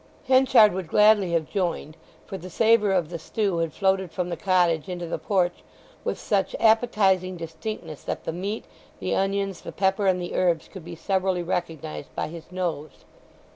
Henchard 0.27 0.73
would 0.73 0.87
gladly 0.87 1.33
have 1.33 1.47
joined; 1.47 1.95
for 2.25 2.35
the 2.35 2.49
savour 2.49 2.89
of 2.91 3.11
the 3.11 3.19
stew 3.19 3.59
had 3.59 3.71
floated 3.71 4.11
from 4.11 4.29
the 4.29 4.35
cottage 4.35 4.89
into 4.89 5.05
the 5.05 5.19
porch 5.19 5.63
with 6.03 6.17
such 6.17 6.55
appetizing 6.59 7.37
distinctness 7.37 8.01
that 8.05 8.23
the 8.23 8.33
meat, 8.33 8.65
the 8.99 9.13
onions, 9.15 9.61
the 9.61 9.71
pepper, 9.71 10.07
and 10.07 10.19
the 10.19 10.33
herbs 10.33 10.67
could 10.67 10.83
be 10.83 10.95
severally 10.95 11.43
recognized 11.43 12.15
by 12.15 12.29
his 12.29 12.51
nose. 12.51 13.05